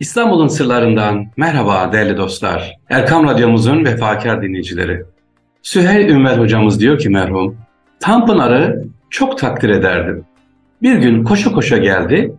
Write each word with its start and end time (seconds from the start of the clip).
İstanbul'un 0.00 0.48
sırlarından 0.48 1.26
merhaba 1.36 1.92
değerli 1.92 2.16
dostlar. 2.16 2.76
Erkam 2.88 3.24
Radyomuzun 3.24 3.84
vefakar 3.84 4.42
dinleyicileri. 4.42 5.02
Süheyl 5.62 6.08
Ünver 6.08 6.38
hocamız 6.38 6.80
diyor 6.80 6.98
ki 6.98 7.08
merhum, 7.08 7.56
Tanpınar'ı 8.00 8.84
çok 9.10 9.38
takdir 9.38 9.68
ederdim. 9.68 10.24
Bir 10.82 10.96
gün 10.96 11.24
koşa 11.24 11.52
koşa 11.52 11.76
geldi, 11.76 12.32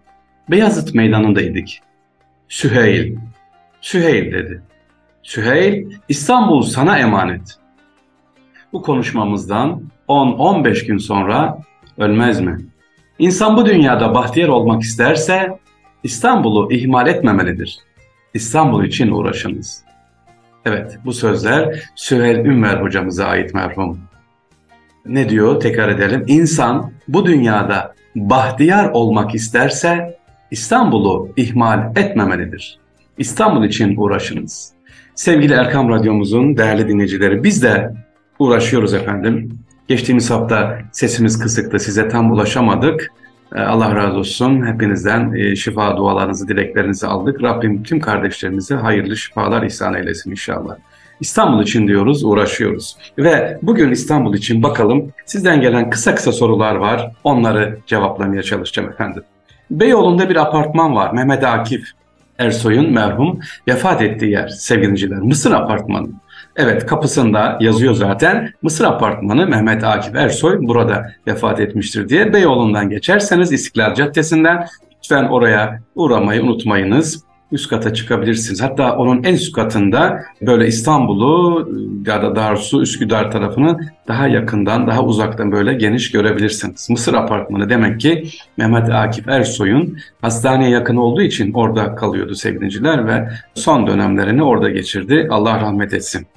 Beyazıt 0.52 0.96
meydanındaydık. 0.96 1.68
Süheyl, 2.50 3.15
Süheyl 3.81 4.33
dedi. 4.33 4.62
Süheyl, 5.23 5.85
İstanbul 6.09 6.62
sana 6.62 6.97
emanet. 6.97 7.57
Bu 8.73 8.81
konuşmamızdan 8.81 9.81
10-15 10.07 10.85
gün 10.85 10.97
sonra 10.97 11.57
ölmez 11.97 12.41
mi? 12.41 12.57
İnsan 13.19 13.57
bu 13.57 13.65
dünyada 13.65 14.15
bahtiyar 14.15 14.47
olmak 14.47 14.81
isterse 14.81 15.59
İstanbul'u 16.04 16.72
ihmal 16.72 17.08
etmemelidir. 17.08 17.80
İstanbul 18.34 18.84
için 18.84 19.12
uğraşınız. 19.12 19.84
Evet 20.66 20.99
bu 21.05 21.13
sözler 21.13 21.84
Süheyl 21.95 22.38
Ünver 22.38 22.81
hocamıza 22.81 23.25
ait 23.25 23.53
merhum. 23.53 23.99
Ne 25.05 25.30
diyor 25.30 25.59
tekrar 25.59 25.89
edelim. 25.89 26.23
İnsan 26.27 26.91
bu 27.08 27.25
dünyada 27.25 27.94
bahtiyar 28.16 28.89
olmak 28.89 29.35
isterse 29.35 30.17
İstanbul'u 30.52 31.30
ihmal 31.38 31.91
etmemelidir. 31.95 32.80
İstanbul 33.17 33.63
için 33.66 33.95
uğraşınız. 33.97 34.73
Sevgili 35.16 35.53
Erkam 35.53 35.89
Radyomuzun 35.89 36.58
değerli 36.58 36.88
dinleyicileri 36.88 37.44
biz 37.44 37.63
de 37.63 37.94
uğraşıyoruz 38.39 38.94
efendim. 38.94 39.49
Geçtiğimiz 39.88 40.31
hafta 40.31 40.80
sesimiz 40.91 41.39
kısıktı 41.39 41.80
size 41.80 42.08
tam 42.08 42.31
ulaşamadık. 42.31 43.11
Ee, 43.55 43.59
Allah 43.59 43.95
razı 43.95 44.17
olsun. 44.17 44.65
Hepinizden 44.65 45.33
e, 45.33 45.55
şifa 45.55 45.97
dualarınızı, 45.97 46.47
dileklerinizi 46.47 47.07
aldık. 47.07 47.43
Rabbim 47.43 47.83
tüm 47.83 47.99
kardeşlerimize 47.99 48.75
hayırlı 48.75 49.17
şifalar 49.17 49.63
ihsan 49.63 49.93
eylesin 49.93 50.31
inşallah. 50.31 50.75
İstanbul 51.19 51.63
için 51.63 51.88
diyoruz, 51.88 52.23
uğraşıyoruz. 52.23 52.97
Ve 53.17 53.58
bugün 53.61 53.91
İstanbul 53.91 54.33
için 54.33 54.63
bakalım 54.63 55.11
sizden 55.25 55.61
gelen 55.61 55.89
kısa 55.89 56.16
kısa 56.16 56.31
sorular 56.31 56.75
var. 56.75 57.11
Onları 57.23 57.80
cevaplamaya 57.88 58.43
çalışacağım 58.43 58.89
efendim. 58.89 59.23
Beyoğlu'nda 59.71 60.30
bir 60.30 60.36
apartman 60.36 60.95
var. 60.95 61.13
Mehmet 61.13 61.43
Akif 61.43 61.83
Ersoy'un 62.38 62.91
merhum 62.91 63.39
vefat 63.67 64.02
ettiği 64.02 64.31
yer 64.31 64.47
sevgiliciler. 64.47 65.19
Mısır 65.19 65.52
apartmanı. 65.52 66.08
Evet 66.55 66.85
kapısında 66.85 67.57
yazıyor 67.61 67.94
zaten 67.94 68.53
Mısır 68.61 68.85
Apartmanı 68.85 69.47
Mehmet 69.47 69.83
Akif 69.83 70.16
Ersoy 70.16 70.58
burada 70.61 71.11
vefat 71.27 71.59
etmiştir 71.59 72.09
diye. 72.09 72.33
Beyoğlu'ndan 72.33 72.89
geçerseniz 72.89 73.52
İstiklal 73.52 73.93
Caddesi'nden 73.93 74.67
lütfen 74.97 75.23
oraya 75.23 75.80
uğramayı 75.95 76.43
unutmayınız 76.43 77.23
üst 77.52 77.69
kata 77.69 77.93
çıkabilirsiniz. 77.93 78.61
Hatta 78.61 78.97
onun 78.97 79.23
en 79.23 79.33
üst 79.33 79.55
katında 79.55 80.23
böyle 80.41 80.67
İstanbul'u 80.67 81.69
ya 82.08 82.21
da 82.21 82.35
Darsu, 82.35 82.81
Üsküdar 82.81 83.31
tarafını 83.31 83.80
daha 84.08 84.27
yakından, 84.27 84.88
daha 84.88 85.03
uzaktan 85.03 85.52
böyle 85.52 85.73
geniş 85.73 86.11
görebilirsiniz. 86.11 86.89
Mısır 86.89 87.13
apartmanı 87.13 87.69
demek 87.69 87.99
ki 87.99 88.27
Mehmet 88.58 88.89
Akif 88.89 89.27
Ersoy'un 89.27 89.97
hastaneye 90.21 90.69
yakın 90.69 90.95
olduğu 90.95 91.21
için 91.21 91.53
orada 91.53 91.95
kalıyordu 91.95 92.36
sevgiliciler 92.36 93.08
ve 93.08 93.30
son 93.55 93.88
dönemlerini 93.88 94.43
orada 94.43 94.69
geçirdi. 94.69 95.27
Allah 95.30 95.61
rahmet 95.61 95.93
etsin. 95.93 96.27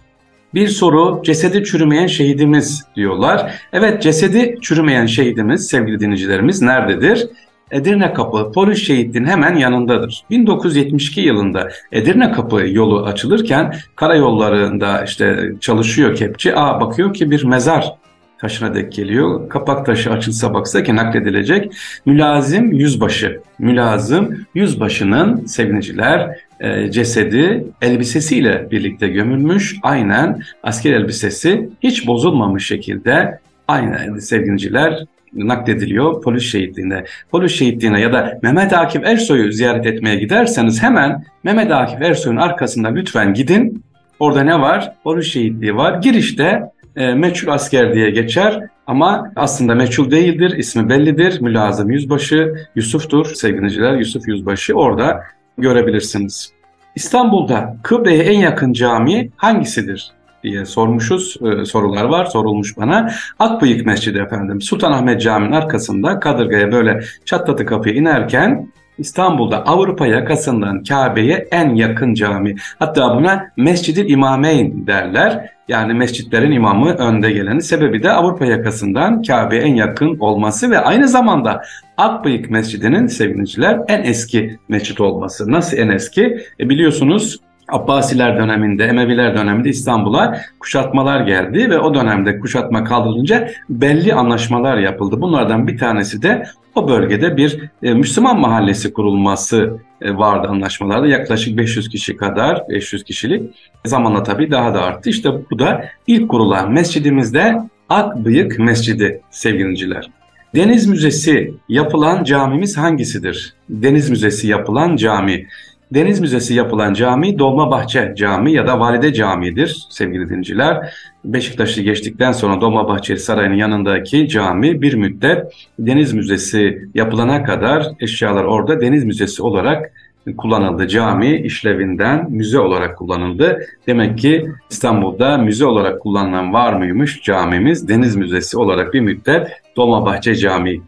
Bir 0.55 0.69
soru 0.69 1.23
cesedi 1.25 1.65
çürümeyen 1.65 2.07
şehidimiz 2.07 2.85
diyorlar. 2.97 3.55
Evet 3.73 4.03
cesedi 4.03 4.59
çürümeyen 4.61 5.07
şehidimiz 5.07 5.67
sevgili 5.67 6.01
dinleyicilerimiz 6.01 6.63
nerededir? 6.63 7.29
Edirne 7.71 8.13
Kapı 8.13 8.53
polis 8.53 8.79
şehitliğinin 8.79 9.29
hemen 9.29 9.57
yanındadır. 9.57 10.23
1972 10.31 11.21
yılında 11.21 11.69
Edirne 11.93 12.33
Kapı 12.33 12.69
yolu 12.69 13.05
açılırken 13.05 13.75
karayollarında 13.97 15.05
işte 15.05 15.53
çalışıyor 15.61 16.17
kepçi. 16.17 16.57
Aa 16.57 16.81
bakıyor 16.81 17.15
ki 17.15 17.31
bir 17.31 17.45
mezar 17.45 17.95
taşına 18.45 18.75
dek 18.75 18.93
geliyor. 18.93 19.49
Kapak 19.49 19.87
taşı 19.87 20.11
açılsa 20.11 20.55
baksa 20.55 20.83
ki 20.83 20.97
nakledilecek 20.97 21.73
mülazim 22.07 22.73
yüzbaşı. 22.73 23.41
Mülazım 23.59 24.47
yüzbaşının 24.55 25.47
seviniciler 25.47 26.39
e, 26.61 26.91
cesedi 26.91 27.65
elbisesiyle 27.83 28.69
birlikte 28.71 29.09
gömülmüş. 29.09 29.77
Aynen 29.83 30.43
asker 30.63 30.93
elbisesi 30.93 31.69
hiç 31.83 32.07
bozulmamış 32.07 32.67
şekilde 32.67 33.39
aynen 33.69 34.19
sevgiliciler 34.19 35.05
naklediliyor 35.33 36.23
polis 36.23 36.45
şehitliğine. 36.45 37.05
Polis 37.31 37.53
şehitliğine 37.53 38.01
ya 38.01 38.13
da 38.13 38.39
Mehmet 38.43 38.73
Akif 38.73 39.05
Ersoy'u 39.05 39.53
ziyaret 39.53 39.87
etmeye 39.87 40.17
giderseniz 40.17 40.83
hemen 40.83 41.25
Mehmet 41.45 41.73
Akif 41.73 42.03
Ersoy'un 42.03 42.37
arkasında 42.37 42.89
lütfen 42.89 43.35
gidin. 43.35 43.85
Orada 44.19 44.43
ne 44.43 44.61
var? 44.61 44.93
Polis 45.05 45.33
şehitliği 45.33 45.77
var. 45.77 46.03
Girişte 46.03 46.63
e, 46.97 47.15
meçhul 47.15 47.53
asker 47.53 47.95
diye 47.95 48.11
geçer 48.11 48.61
ama 48.87 49.33
aslında 49.37 49.75
meçhul 49.75 50.11
değildir. 50.11 50.57
ismi 50.57 50.89
bellidir. 50.89 51.41
Mülazım 51.41 51.91
Yüzbaşı 51.91 52.55
Yusuf'tur 52.75 53.35
sevgiliciler. 53.35 53.93
Yusuf 53.95 54.29
Yüzbaşı 54.29 54.75
orada 54.75 55.23
görebilirsiniz. 55.59 56.53
İstanbul'da 56.95 57.77
Kıble'ye 57.83 58.23
en 58.23 58.39
yakın 58.39 58.73
cami 58.73 59.31
hangisidir? 59.37 60.13
diye 60.45 60.65
sormuşuz. 60.65 61.37
E, 61.43 61.65
sorular 61.65 62.05
var 62.05 62.25
sorulmuş 62.25 62.77
bana. 62.77 63.11
Akbıyık 63.39 63.87
Mescidi 63.87 64.19
efendim. 64.19 64.61
Sultanahmet 64.61 65.23
Camii'nin 65.23 65.53
arkasında 65.53 66.21
Kadırga'ya 66.21 66.73
böyle 66.73 67.01
çatlatı 67.25 67.67
kapıya 67.67 67.95
inerken 67.95 68.69
İstanbul'da 68.99 69.67
Avrupa 69.67 70.07
yakasından 70.07 70.83
Kabe'ye 70.83 71.49
en 71.51 71.75
yakın 71.75 72.15
cami. 72.15 72.55
Hatta 72.79 73.17
buna 73.17 73.47
Mescid-i 73.57 74.07
İmameyn 74.07 74.87
derler. 74.87 75.55
Yani 75.69 75.95
mescitlerin 75.95 76.53
imamı 76.53 76.91
önde 76.91 77.31
geleni. 77.31 77.63
Sebebi 77.63 78.03
de 78.03 78.13
Avrupa 78.13 78.47
yakasından 78.47 79.23
Kabe'ye 79.23 79.63
en 79.63 79.75
yakın 79.75 80.19
olması 80.19 80.71
ve 80.71 80.79
aynı 80.79 81.09
zamanda 81.09 81.63
Akbıyık 81.97 82.51
Mescidi'nin 82.51 83.07
sevgiliciler 83.07 83.81
en 83.89 84.03
eski 84.03 84.59
mescit 84.69 85.01
olması. 85.01 85.53
Nasıl 85.53 85.77
en 85.77 85.89
eski? 85.89 86.39
E 86.61 86.69
biliyorsunuz 86.69 87.41
Abbasiler 87.69 88.39
döneminde, 88.39 88.85
Emeviler 88.85 89.37
döneminde 89.37 89.69
İstanbul'a 89.69 90.41
kuşatmalar 90.61 91.21
geldi 91.21 91.71
ve 91.71 91.79
o 91.79 91.95
dönemde 91.95 92.39
kuşatma 92.39 92.85
kaldırılınca 92.85 93.49
belli 93.69 94.15
anlaşmalar 94.15 94.79
yapıldı. 94.79 95.21
Bunlardan 95.21 95.67
bir 95.67 95.79
tanesi 95.79 96.23
de 96.23 96.47
o 96.75 96.89
bölgede 96.89 97.37
bir 97.37 97.71
e, 97.83 97.95
Müslüman 97.95 98.41
mahallesi 98.41 98.93
kurulması 98.93 99.79
e, 100.03 100.17
vardı 100.17 100.49
anlaşmalarda. 100.49 101.07
Yaklaşık 101.07 101.59
500 101.59 101.89
kişi 101.89 102.17
kadar, 102.17 102.63
500 102.69 103.05
kişilik. 103.05 103.43
Zamanla 103.85 104.23
tabii 104.23 104.51
daha 104.51 104.75
da 104.75 104.83
arttı. 104.83 105.11
İşte 105.11 105.31
bu 105.51 105.59
da 105.59 105.85
ilk 106.07 106.31
kurulan 106.31 106.73
mescidimizde 106.73 107.59
Akbıyık 107.89 108.59
Mescidi 108.59 109.21
sevgiliciler. 109.31 110.11
Deniz 110.55 110.87
Müzesi 110.87 111.55
yapılan 111.69 112.25
camimiz 112.25 112.77
hangisidir? 112.77 113.55
Deniz 113.69 114.11
Müzesi 114.11 114.49
yapılan 114.49 114.97
cami. 114.97 115.47
Deniz 115.93 116.21
Müzesi 116.21 116.55
yapılan 116.55 116.95
cami 116.95 117.39
Dolmabahçe 117.39 118.15
Cami 118.17 118.53
ya 118.53 118.67
da 118.67 118.81
Valide 118.81 119.13
Camii'dir 119.13 119.87
sevgili 119.91 120.29
dinciler. 120.29 120.95
Beşiktaş'ı 121.25 121.83
geçtikten 121.83 122.33
sonra 122.33 122.61
Dolmabahçe 122.61 123.17
Sarayı'nın 123.17 123.55
yanındaki 123.55 124.29
cami 124.29 124.83
bir 124.83 124.95
müddet 124.95 125.53
Deniz 125.79 126.13
Müzesi 126.13 126.89
yapılana 126.95 127.45
kadar 127.45 127.87
eşyalar 128.01 128.45
orada 128.45 128.81
Deniz 128.81 129.05
Müzesi 129.05 129.43
olarak 129.43 129.93
kullanıldı. 130.37 130.89
Cami 130.89 131.37
işlevinden 131.37 132.27
müze 132.31 132.59
olarak 132.59 132.99
kullanıldı. 132.99 133.67
Demek 133.87 134.19
ki 134.19 134.47
İstanbul'da 134.71 135.39
müze 135.39 135.67
olarak 135.67 136.01
kullanılan 136.01 136.53
var 136.53 136.73
mıymış 136.73 137.23
camimiz? 137.23 137.89
Deniz 137.89 138.17
Müzesi 138.17 138.59
olarak 138.59 138.95
bir 138.95 139.01
müddet 139.01 139.49
Dolmabahçe 139.77 140.35
Camii. 140.35 140.83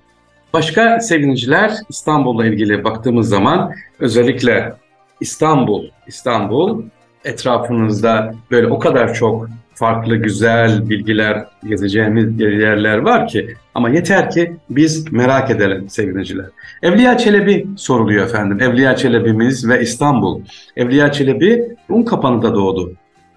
Başka 0.53 1.01
sevgiliciler 1.01 1.73
İstanbul'la 1.89 2.47
ilgili 2.47 2.84
baktığımız 2.84 3.28
zaman 3.28 3.73
özellikle 4.01 4.73
İstanbul, 5.21 5.84
İstanbul 6.07 6.83
etrafınızda 7.24 8.34
böyle 8.51 8.66
o 8.66 8.78
kadar 8.78 9.15
çok 9.15 9.48
farklı 9.74 10.16
güzel 10.16 10.89
bilgiler 10.89 11.45
yazacağımız 11.63 12.41
yerler 12.41 12.98
var 12.98 13.28
ki 13.28 13.54
ama 13.74 13.89
yeter 13.89 14.30
ki 14.30 14.57
biz 14.71 15.13
merak 15.13 15.51
edelim 15.51 15.89
sevgiliciler. 15.89 16.47
Evliya 16.83 17.18
Çelebi 17.18 17.66
soruluyor 17.77 18.27
efendim. 18.27 18.60
Evliya 18.60 18.97
Çelebi'miz 18.97 19.68
ve 19.68 19.80
İstanbul. 19.80 20.41
Evliya 20.77 21.13
Çelebi 21.13 21.77
Unkapanı'da 21.89 22.54
doğdu 22.54 22.92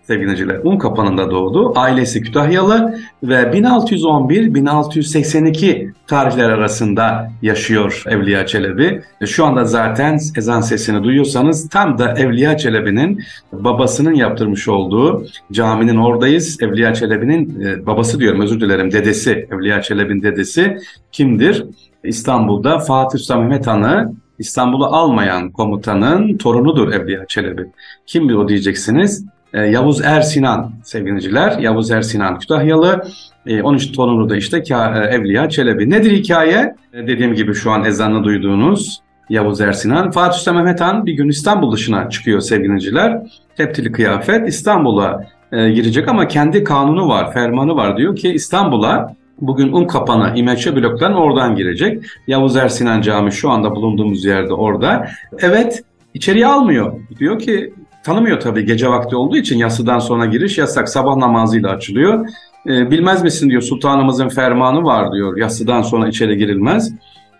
sevgiliciler. 0.09 0.59
Un 0.63 0.77
kapanında 0.77 1.31
doğdu. 1.31 1.73
Ailesi 1.75 2.21
Kütahyalı 2.21 3.00
ve 3.23 3.35
1611-1682 3.35 5.91
tarihler 6.07 6.50
arasında 6.50 7.31
yaşıyor 7.41 8.03
Evliya 8.07 8.45
Çelebi. 8.45 9.01
Şu 9.25 9.45
anda 9.45 9.65
zaten 9.65 10.19
ezan 10.38 10.61
sesini 10.61 11.03
duyuyorsanız 11.03 11.69
tam 11.69 11.97
da 11.97 12.13
Evliya 12.13 12.57
Çelebi'nin 12.57 13.23
babasının 13.51 14.13
yaptırmış 14.13 14.67
olduğu 14.67 15.25
caminin 15.51 15.97
oradayız. 15.97 16.57
Evliya 16.61 16.94
Çelebi'nin 16.94 17.61
e, 17.61 17.85
babası 17.85 18.19
diyorum 18.19 18.41
özür 18.41 18.61
dilerim 18.61 18.91
dedesi 18.91 19.47
Evliya 19.51 19.81
Çelebi'nin 19.81 20.23
dedesi 20.23 20.77
kimdir? 21.11 21.65
İstanbul'da 22.03 22.79
Fatih 22.79 23.19
Sultan 23.19 23.39
Mehmet 23.39 23.67
Han'ı 23.67 24.13
İstanbul'u 24.39 24.85
almayan 24.85 25.51
komutanın 25.51 26.38
torunudur 26.38 26.94
Evliya 26.94 27.25
Çelebi. 27.25 27.65
Kimdir 28.07 28.33
o 28.33 28.47
diyeceksiniz? 28.47 29.25
E, 29.53 29.61
Yavuz 29.61 30.01
Ersinan 30.01 30.71
sevgiliciler. 30.83 31.59
Yavuz 31.59 31.91
Ersinan 31.91 32.39
Kütahyalı. 32.39 33.03
E, 33.47 33.61
13 33.61 33.91
torunu 33.91 34.29
da 34.29 34.35
işte 34.35 34.57
e, 34.57 34.97
Evliya 35.15 35.49
Çelebi. 35.49 35.89
Nedir 35.89 36.11
hikaye? 36.11 36.75
E, 36.93 37.07
dediğim 37.07 37.33
gibi 37.33 37.53
şu 37.53 37.71
an 37.71 37.85
ezanını 37.85 38.23
duyduğunuz 38.23 39.01
Yavuz 39.29 39.61
Ersinan. 39.61 40.11
Fatih 40.11 40.37
Sultan 40.37 40.55
Mehmet 40.55 40.81
Han 40.81 41.05
bir 41.05 41.13
gün 41.13 41.29
İstanbul 41.29 41.71
dışına 41.71 42.09
çıkıyor 42.09 42.39
sevgiliciler. 42.39 43.21
Teptili 43.57 43.91
kıyafet 43.91 44.47
İstanbul'a 44.47 45.25
e, 45.51 45.69
girecek 45.69 46.07
ama 46.07 46.27
kendi 46.27 46.63
kanunu 46.63 47.07
var, 47.07 47.33
fermanı 47.33 47.75
var. 47.75 47.97
Diyor 47.97 48.15
ki 48.15 48.29
İstanbul'a 48.29 49.15
bugün 49.41 49.71
un 49.71 49.87
kapanı 49.87 50.37
İmeçe 50.37 50.75
bloktan 50.75 51.13
oradan 51.13 51.55
girecek. 51.55 52.03
Yavuz 52.27 52.55
Ersinan 52.55 53.01
Camii 53.01 53.31
şu 53.31 53.49
anda 53.49 53.75
bulunduğumuz 53.75 54.25
yerde 54.25 54.53
orada. 54.53 55.07
Evet 55.39 55.83
içeriye 56.13 56.47
almıyor. 56.47 56.93
Diyor 57.19 57.39
ki 57.39 57.73
tanımıyor 58.03 58.39
tabii 58.39 58.65
gece 58.65 58.89
vakti 58.89 59.15
olduğu 59.15 59.37
için 59.37 59.57
yasıdan 59.57 59.99
sonra 59.99 60.25
giriş 60.25 60.57
yasak. 60.57 60.89
Sabah 60.89 61.15
namazıyla 61.15 61.69
açılıyor. 61.69 62.29
E, 62.67 62.91
bilmez 62.91 63.23
misin 63.23 63.49
diyor 63.49 63.61
sultanımızın 63.61 64.29
fermanı 64.29 64.83
var 64.83 65.13
diyor. 65.13 65.37
Yasıdan 65.37 65.81
sonra 65.81 66.07
içeri 66.07 66.37
girilmez. 66.37 66.93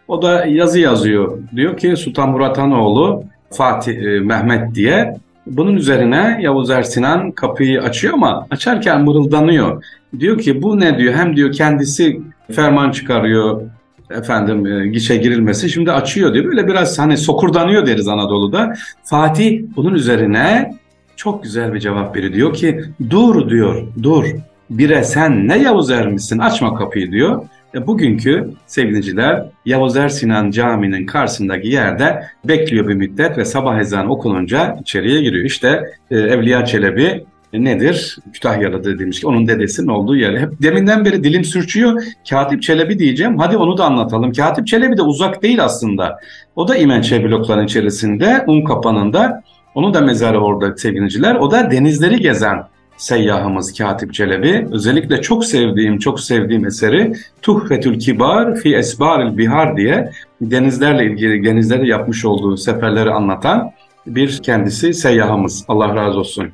O 0.08 0.22
da 0.22 0.46
yazı 0.46 0.80
yazıyor. 0.80 1.38
Diyor 1.56 1.78
ki 1.78 1.96
Sultan 1.96 2.30
Murat 2.30 2.58
Hanoğlu 2.58 3.24
Fatih 3.52 3.98
e, 3.98 4.20
Mehmet 4.20 4.76
diye. 4.76 5.18
Bunun 5.48 5.76
üzerine 5.76 6.40
Yavuz 6.42 6.70
Ersinan 6.70 7.32
kapıyı 7.32 7.82
açıyor 7.82 8.14
ama 8.14 8.48
açarken 8.52 9.02
mırıldanıyor. 9.02 9.84
Diyor 10.20 10.38
ki 10.38 10.62
bu 10.62 10.80
ne 10.80 10.98
diyor 10.98 11.14
hem 11.14 11.36
diyor 11.36 11.52
kendisi 11.52 12.22
ferman 12.52 12.92
çıkarıyor 12.92 13.62
efendim 14.10 14.66
e, 14.66 14.88
gişe 14.88 15.18
girilmesi 15.18 15.70
şimdi 15.70 15.92
açıyor 15.92 16.34
diyor. 16.34 16.46
Böyle 16.46 16.68
biraz 16.68 17.00
hani 17.00 17.18
sokurdanıyor 17.18 17.86
deriz 17.86 18.08
Anadolu'da. 18.08 18.74
Fatih 19.04 19.62
bunun 19.76 19.94
üzerine 19.94 20.76
çok 21.16 21.44
güzel 21.44 21.74
bir 21.74 21.80
cevap 21.80 22.16
veriyor. 22.16 22.34
Diyor 22.34 22.54
ki 22.54 22.82
dur 23.10 23.50
diyor 23.50 23.88
dur 24.04 24.26
bire 24.70 25.04
sen 25.04 25.48
ne 25.48 25.58
Yavuz 25.58 25.92
Er 25.92 26.08
misin 26.08 26.40
açma 26.40 26.76
kapıyı 26.76 27.12
diyor. 27.12 27.46
E, 27.76 27.88
bugünkü 27.88 28.50
sevgiliciler 28.68 29.46
Yavuz 29.66 29.98
Er 29.98 30.10
Camii'nin 30.52 31.06
karşısındaki 31.06 31.68
yerde 31.68 32.24
bekliyor 32.46 32.88
bir 32.88 32.94
müddet 32.94 33.38
ve 33.38 33.46
sabah 33.46 33.80
ezanı 33.80 34.12
okununca 34.12 34.78
içeriye 34.82 35.22
giriyor. 35.22 35.46
İşte 35.46 35.84
e, 36.12 36.18
Evliya 36.18 36.66
Çelebi 36.66 37.24
nedir? 37.54 38.18
Kütahyalı 38.34 38.84
dediğimiz 38.84 39.20
ki 39.20 39.28
onun 39.28 39.48
dedesinin 39.48 39.88
olduğu 39.88 40.16
yer. 40.16 40.38
Hep 40.38 40.62
deminden 40.62 41.06
beri 41.06 41.24
dilim 41.24 41.44
sürçüyor. 41.44 42.04
Katip 42.30 42.62
Çelebi 42.62 43.00
diyeceğim. 43.00 43.38
Hadi 43.38 43.58
onu 43.58 43.78
da 43.78 43.86
anlatalım. 43.86 44.34
Katip 44.34 44.68
Çelebi 44.68 44.98
de 44.98 45.02
uzak 45.02 45.44
değil 45.44 45.64
aslında. 45.64 46.20
O 46.56 46.68
da 46.68 46.76
İmençe 46.76 47.24
blokların 47.24 47.66
içerisinde, 47.66 48.44
un 48.48 48.64
kapanında. 48.64 49.44
Onun 49.76 49.94
da 49.94 50.02
mezarı 50.02 50.40
orada 50.40 50.78
sevgiliciler. 50.78 51.36
O 51.36 51.52
da 51.52 51.72
denizleri 51.72 52.20
gezen 52.20 52.64
seyyahımız 52.98 53.74
Katip 53.78 54.14
Çelebi. 54.14 54.68
Özellikle 54.72 55.22
çok 55.22 55.46
sevdiğim, 55.46 56.00
çok 56.00 56.20
sevdiğim 56.20 56.66
eseri 56.66 57.14
Tuhfetül 57.42 58.00
Kibar 58.00 58.56
fi 58.56 58.76
Esbaril 58.76 59.38
Bihar 59.38 59.78
diye 59.78 60.12
denizlerle 60.42 61.06
ilgili, 61.06 61.46
denizlerde 61.46 61.88
yapmış 61.88 62.26
olduğu 62.26 62.58
seferleri 62.58 63.12
anlatan 63.12 63.72
bir 64.08 64.40
kendisi 64.44 64.94
seyyahımız. 64.94 65.66
Allah 65.68 65.96
razı 65.96 66.20
olsun. 66.20 66.50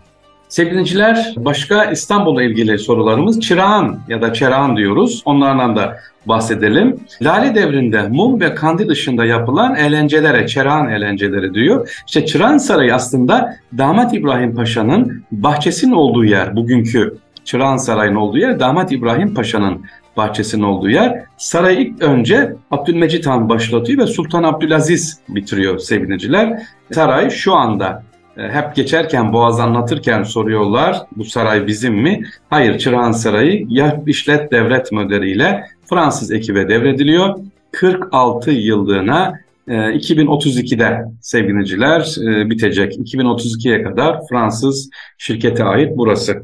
Sevgiliciler 0.56 1.34
başka 1.38 1.86
İstanbul'la 1.86 2.44
ilgili 2.44 2.80
sorularımız 2.80 3.42
Çırağan 3.42 4.00
ya 4.08 4.22
da 4.22 4.34
Çerağan 4.34 4.78
diyoruz. 4.78 5.22
Onlardan 5.26 5.76
da 5.76 5.98
bahsedelim. 6.26 7.00
Lale 7.22 7.56
devrinde 7.56 8.08
mum 8.08 8.42
ve 8.42 8.56
kandil 8.56 8.90
dışında 8.90 9.26
yapılan 9.26 9.76
eğlencelere, 9.76 10.48
Çerağan 10.48 10.90
eğlenceleri 10.90 11.54
diyor. 11.54 12.04
İşte 12.08 12.26
Çırağan 12.26 12.58
Sarayı 12.58 12.96
aslında 12.96 13.58
Damat 13.78 14.14
İbrahim 14.14 14.56
Paşa'nın 14.56 15.24
bahçesinin 15.32 15.94
olduğu 15.94 16.26
yer. 16.26 16.56
Bugünkü 16.56 17.18
Çırağan 17.46 17.78
Sarayı'nın 17.78 18.16
olduğu 18.16 18.38
yer 18.38 18.60
Damat 18.60 18.92
İbrahim 18.92 19.34
Paşa'nın 19.34 19.86
bahçesinin 20.18 20.64
olduğu 20.64 20.90
yer. 20.90 21.24
Sarayı 21.38 21.80
ilk 21.80 22.02
önce 22.02 22.56
Abdülmecit 22.72 23.28
Han 23.28 23.50
başlatıyor 23.50 24.00
ve 24.00 24.08
Sultan 24.08 24.44
Abdülaziz 24.44 25.20
bitiriyor 25.30 25.80
sevgiliciler. 25.80 26.62
Saray 26.92 27.30
şu 27.30 27.54
anda 27.54 28.04
hep 28.38 28.76
geçerken 28.76 29.34
Boğaz 29.34 29.60
anlatırken 29.60 30.24
soruyorlar 30.24 31.02
bu 31.16 31.26
saray 31.26 31.68
bizim 31.68 31.94
mi? 31.94 32.24
Hayır 32.50 32.78
Çırağan 32.80 33.12
Sarayı 33.12 33.66
ya 33.70 34.04
işlet 34.08 34.52
devlet 34.52 34.92
modeliyle 34.92 35.66
Fransız 35.90 36.32
ekibe 36.32 36.70
devrediliyor. 36.70 37.36
46 37.72 38.52
yıllığına 38.52 39.40
2032'de 39.68 40.84
e, 40.84 41.06
sevgiliciler 41.22 42.16
e, 42.28 42.50
bitecek. 42.50 42.94
2032'ye 42.94 43.84
kadar 43.84 44.20
Fransız 44.30 44.90
şirkete 45.18 45.64
ait 45.64 45.92
burası. 45.98 46.42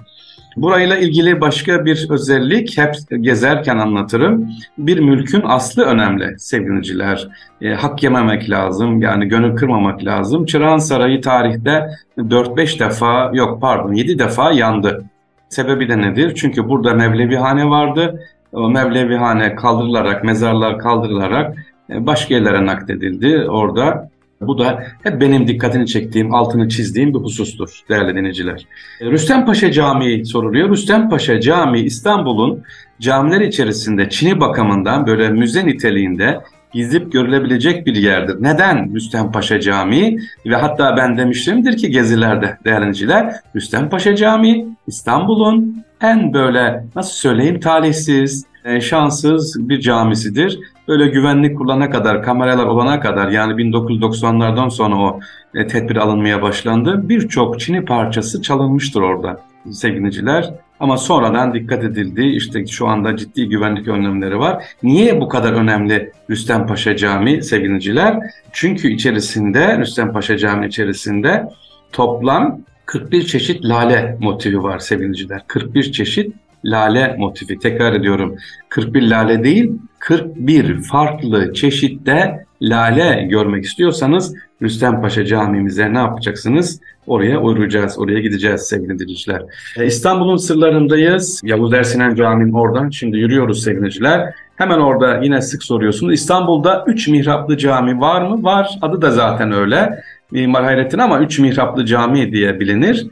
Burayla 0.58 0.98
ilgili 0.98 1.42
başka 1.42 1.86
bir 1.86 2.08
özellik 2.10 2.78
hep 2.78 2.96
gezerken 3.20 3.78
anlatırım. 3.78 4.50
Bir 4.78 5.00
mülkün 5.00 5.42
aslı 5.46 5.84
önemli 5.84 6.40
sevgiliciler. 6.40 7.28
E, 7.62 7.74
hak 7.74 8.04
yememek 8.04 8.50
lazım 8.50 9.02
yani 9.02 9.26
gönül 9.26 9.56
kırmamak 9.56 10.06
lazım. 10.06 10.46
Çırağan 10.46 10.78
Sarayı 10.78 11.22
tarihte 11.22 11.90
4-5 12.18 12.80
defa 12.80 13.32
yok 13.34 13.62
pardon 13.62 13.94
7 13.94 14.20
defa 14.20 14.52
yandı. 14.52 15.04
Sebebi 15.50 15.90
de 15.90 16.02
nedir? 16.02 16.34
Çünkü 16.36 16.70
burada 16.70 16.94
Mevlevihane 16.94 17.70
vardı. 17.70 18.20
O 18.54 18.70
Mevlevihane 18.70 19.56
kaldırılarak, 19.56 20.24
mezarlar 20.24 20.80
kaldırılarak 20.80 21.56
e, 21.90 22.06
başka 22.06 22.34
yerlere 22.34 22.66
nakledildi. 22.66 23.46
Orada 23.50 24.11
bu 24.42 24.58
da 24.58 24.84
hep 25.04 25.22
benim 25.22 25.48
dikkatini 25.48 25.88
çektiğim, 25.88 26.34
altını 26.34 26.70
çizdiğim 26.70 27.14
bir 27.14 27.20
husustur 27.20 27.80
değerli 27.90 28.16
dinleyiciler. 28.16 28.66
E, 29.02 29.06
Rüstem 29.06 29.46
Paşa 29.46 29.72
Camii 29.72 30.26
soruluyor. 30.26 30.70
Rüstem 30.70 31.10
Paşa 31.10 31.42
Camii 31.42 31.82
İstanbul'un 31.82 32.64
camiler 33.00 33.42
içerisinde 33.42 34.10
Çin'i 34.10 34.40
bakımından 34.40 35.08
böyle 35.08 35.30
müze 35.30 35.66
niteliğinde 35.66 36.40
gizip 36.74 37.12
görülebilecek 37.12 37.86
bir 37.86 37.96
yerdir. 37.96 38.36
Neden 38.40 38.96
Rüstem 38.96 39.32
Paşa 39.32 39.60
Camii? 39.60 40.20
Ve 40.46 40.56
hatta 40.56 40.98
ben 40.98 41.18
demiştimdir 41.18 41.78
ki 41.78 41.92
gezilerde 41.92 42.58
değerliciler 42.66 43.36
Rüstem 43.56 43.90
Paşa 43.90 44.16
Camii 44.16 44.68
İstanbul'un 44.88 45.84
en 46.02 46.34
böyle 46.34 46.84
nasıl 46.96 47.14
söyleyeyim 47.14 47.60
talihsiz, 47.60 48.46
şanssız 48.82 49.70
bir 49.70 49.80
camisidir. 49.80 50.60
Böyle 50.88 51.08
güvenlik 51.08 51.58
kullanana 51.58 51.90
kadar, 51.90 52.24
kameralar 52.24 52.66
olana 52.66 53.00
kadar 53.00 53.30
yani 53.30 53.54
1990'lardan 53.54 54.70
sonra 54.70 54.96
o 54.96 55.20
e, 55.56 55.68
tedbir 55.68 55.96
alınmaya 55.96 56.42
başlandı. 56.42 57.10
Birçok 57.10 57.60
Çin'i 57.60 57.86
parçası 57.86 58.42
çalınmıştır 58.42 59.02
orada 59.02 59.42
sevgiliciler. 59.72 60.54
Ama 60.80 60.98
sonradan 60.98 61.54
dikkat 61.54 61.84
edildi. 61.84 62.24
İşte 62.24 62.68
şu 62.68 62.88
anda 62.88 63.18
ciddi 63.18 63.50
güvenlik 63.50 63.88
önlemleri 63.88 64.40
var. 64.40 64.64
Niye 64.84 65.22
bu 65.22 65.30
kadar 65.30 65.54
önemli 65.54 66.12
Rüstem 66.30 66.68
Paşa 66.68 66.96
Camii 66.96 67.44
sevgiliciler? 67.44 68.20
Çünkü 68.52 68.88
içerisinde 68.88 69.78
Rüstem 69.78 70.14
Paşa 70.14 70.38
Camii 70.38 70.68
içerisinde 70.68 71.46
toplam 71.92 72.62
41 72.86 73.26
çeşit 73.26 73.66
lale 73.66 74.18
motivi 74.20 74.64
var 74.64 74.80
sevgiliciler. 74.80 75.42
41 75.48 75.92
çeşit 75.92 76.36
lale 76.66 77.16
motifi. 77.18 77.60
Tekrar 77.60 77.94
ediyorum 77.94 78.36
41 78.70 79.02
lale 79.02 79.44
değil 79.44 79.72
41 80.00 80.82
farklı 80.82 81.54
çeşitte 81.54 82.46
lale 82.62 83.28
görmek 83.30 83.66
istiyorsanız 83.66 84.36
Rüstem 84.62 85.02
Paşa 85.02 85.26
Camimize 85.26 85.94
ne 85.94 85.98
yapacaksınız? 85.98 86.80
Oraya 87.08 87.42
uğrayacağız, 87.42 88.00
oraya 88.00 88.20
gideceğiz 88.20 88.62
sevgili 88.62 89.00
dinleyiciler. 89.00 89.42
E, 89.78 89.86
İstanbul'un 89.86 90.38
sırlarındayız. 90.38 91.42
Yavuz 91.44 91.74
Ersinen 91.74 92.16
Camii'nin 92.16 92.54
oradan 92.54 92.90
şimdi 92.90 93.18
yürüyoruz 93.18 93.64
sevgili. 93.64 94.10
Hemen 94.56 94.80
orada 94.80 95.20
yine 95.24 95.42
sık 95.42 95.64
soruyorsunuz. 95.64 96.14
İstanbul'da 96.14 96.84
3 96.88 97.08
mihraplı 97.08 97.58
cami 97.58 98.00
var 98.00 98.22
mı? 98.22 98.44
Var. 98.44 98.78
Adı 98.82 99.02
da 99.02 99.12
zaten 99.12 99.52
öyle. 99.52 100.04
Mimar 100.32 100.64
Hayrettin 100.64 101.00
ama 101.00 101.20
3 101.20 101.40
mihraplı 101.40 101.86
cami 101.86 102.32
diye 102.32 102.60
bilinir. 102.60 103.08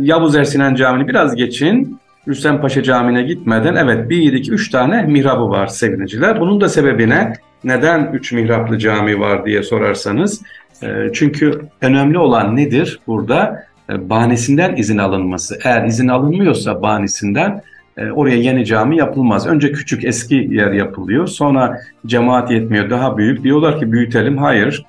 Yavuz 0.00 0.36
Ersinen 0.36 0.74
Camii'ni 0.74 1.08
biraz 1.08 1.36
geçin. 1.36 1.98
Rüstem 2.28 2.60
Paşa 2.60 2.82
Camii'ne 2.82 3.22
gitmeden 3.22 3.74
evet 3.74 4.10
1, 4.10 4.32
2, 4.32 4.52
3 4.52 4.70
tane 4.70 5.02
mihrabı 5.02 5.48
var 5.48 5.66
sevgiliciler. 5.66 6.40
Bunun 6.40 6.60
da 6.60 6.68
sebebine 6.68 7.32
neden 7.64 8.12
3 8.12 8.32
mihraplı 8.32 8.78
cami 8.78 9.20
var 9.20 9.46
diye 9.46 9.62
sorarsanız 9.62 10.42
e, 10.82 10.86
çünkü 11.12 11.60
önemli 11.80 12.18
olan 12.18 12.56
nedir 12.56 13.00
burada? 13.06 13.64
E, 13.90 14.10
bahanesinden 14.10 14.76
izin 14.76 14.98
alınması. 14.98 15.58
Eğer 15.64 15.86
izin 15.86 16.08
alınmıyorsa 16.08 16.82
bahanesinden 16.82 17.62
e, 17.96 18.10
oraya 18.10 18.36
yeni 18.36 18.66
cami 18.66 18.96
yapılmaz. 18.96 19.46
Önce 19.46 19.72
küçük 19.72 20.04
eski 20.04 20.34
yer 20.34 20.72
yapılıyor. 20.72 21.26
Sonra 21.26 21.80
cemaat 22.06 22.50
yetmiyor 22.50 22.90
daha 22.90 23.18
büyük. 23.18 23.44
Diyorlar 23.44 23.80
ki 23.80 23.92
büyütelim. 23.92 24.38
Hayır. 24.38 24.84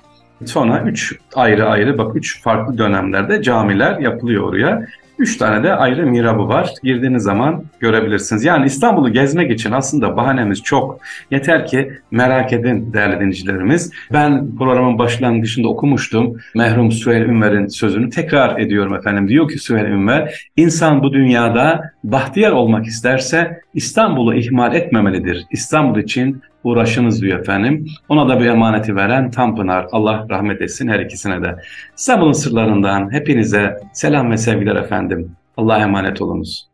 Sonra 0.46 0.82
üç 0.86 1.18
ayrı 1.34 1.68
ayrı 1.68 1.98
bak 1.98 2.16
üç 2.16 2.42
farklı 2.42 2.78
dönemlerde 2.78 3.42
camiler 3.42 3.98
yapılıyor 3.98 4.48
oraya. 4.48 4.86
Üç 5.20 5.36
tane 5.36 5.62
de 5.62 5.74
ayrı 5.74 6.06
mirabı 6.06 6.48
var. 6.48 6.70
Girdiğiniz 6.82 7.22
zaman 7.22 7.64
görebilirsiniz. 7.80 8.44
Yani 8.44 8.66
İstanbul'u 8.66 9.12
gezmek 9.12 9.50
için 9.50 9.72
aslında 9.72 10.16
bahanemiz 10.16 10.62
çok. 10.62 11.00
Yeter 11.30 11.66
ki 11.66 11.92
merak 12.10 12.52
edin 12.52 12.92
değerli 12.92 13.16
dinleyicilerimiz. 13.16 13.92
Ben 14.12 14.56
programın 14.58 14.98
başlangıcında 14.98 15.68
okumuştum. 15.68 16.36
Merhum 16.54 16.92
Süheyl 16.92 17.22
Ünver'in 17.22 17.66
sözünü 17.66 18.10
tekrar 18.10 18.58
ediyorum 18.58 18.94
efendim. 18.94 19.28
Diyor 19.28 19.48
ki 19.48 19.58
Süheyl 19.58 19.84
Ünver, 19.84 20.48
insan 20.56 21.02
bu 21.02 21.12
dünyada 21.12 21.92
bahtiyar 22.04 22.52
olmak 22.52 22.86
isterse 22.86 23.60
İstanbul'u 23.74 24.34
ihmal 24.34 24.74
etmemelidir. 24.74 25.46
İstanbul 25.50 25.98
için 25.98 26.42
uğraşınız 26.64 27.22
diyor 27.22 27.38
efendim. 27.38 27.86
Ona 28.08 28.28
da 28.28 28.40
bir 28.40 28.46
emaneti 28.46 28.96
veren 28.96 29.30
Tanpınar. 29.30 29.86
Allah 29.92 30.26
rahmet 30.30 30.62
etsin 30.62 30.88
her 30.88 31.00
ikisine 31.00 31.42
de. 31.42 31.56
İstanbul'un 31.96 32.32
sırlarından 32.32 33.12
hepinize 33.12 33.76
selam 33.92 34.30
ve 34.30 34.36
sevgiler 34.36 34.76
efendim. 34.76 35.36
Allah'a 35.56 35.78
emanet 35.78 36.22
olunuz. 36.22 36.69